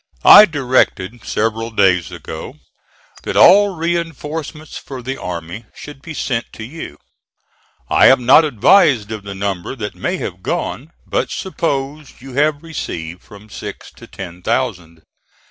[0.25, 2.55] I directed several days ago
[3.21, 6.97] that all reinforcements for the army should be sent to you.
[7.87, 12.63] I am not advised of the number that may have gone, but suppose you have
[12.63, 15.03] received from six to ten thousand.